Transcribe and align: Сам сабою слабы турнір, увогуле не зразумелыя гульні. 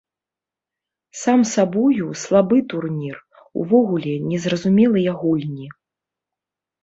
Сам 1.23 1.41
сабою 1.55 2.07
слабы 2.21 2.57
турнір, 2.71 3.15
увогуле 3.63 4.13
не 4.31 4.37
зразумелыя 4.45 5.11
гульні. 5.21 5.67